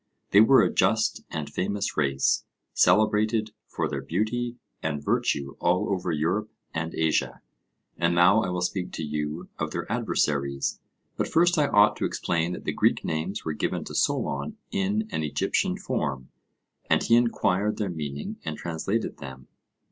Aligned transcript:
They 0.31 0.41
were 0.41 0.63
a 0.63 0.73
just 0.73 1.21
and 1.29 1.47
famous 1.47 1.95
race, 1.95 2.43
celebrated 2.73 3.51
for 3.67 3.87
their 3.87 4.01
beauty 4.01 4.55
and 4.81 4.99
virtue 5.05 5.55
all 5.59 5.93
over 5.93 6.11
Europe 6.11 6.49
and 6.73 6.95
Asia. 6.95 7.43
And 7.99 8.15
now 8.15 8.41
I 8.41 8.49
will 8.49 8.63
speak 8.63 8.91
to 8.93 9.03
you 9.03 9.49
of 9.59 9.69
their 9.69 9.85
adversaries, 9.91 10.79
but 11.17 11.27
first 11.27 11.59
I 11.59 11.67
ought 11.67 11.95
to 11.97 12.05
explain 12.05 12.53
that 12.53 12.63
the 12.63 12.73
Greek 12.73 13.05
names 13.05 13.45
were 13.45 13.53
given 13.53 13.83
to 13.83 13.93
Solon 13.93 14.57
in 14.71 15.07
an 15.11 15.21
Egyptian 15.21 15.77
form, 15.77 16.29
and 16.89 17.03
he 17.03 17.15
enquired 17.15 17.77
their 17.77 17.91
meaning 17.91 18.37
and 18.43 18.57
translated 18.57 19.17
them. 19.17 19.49